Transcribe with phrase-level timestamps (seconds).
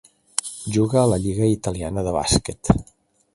[0.77, 2.73] Juga a la lliga italiana de bàsquet.